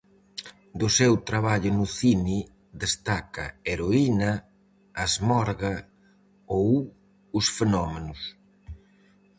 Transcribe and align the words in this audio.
Do 0.79 0.87
seu 0.97 1.13
traballo 1.29 1.71
no 1.79 1.85
cine 1.99 2.37
destaca 2.83 3.45
Heroína, 3.69 4.31
A 5.01 5.03
esmorga 5.09 5.73
ou 6.57 6.69
Os 7.37 7.45
fenómenos. 7.57 8.21